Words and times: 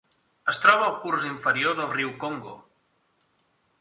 Es 0.53 0.57
troba 0.61 0.87
al 0.91 0.95
curs 1.03 1.27
inferior 1.33 1.77
del 1.81 1.93
riu 1.99 2.17
Congo. 2.25 2.57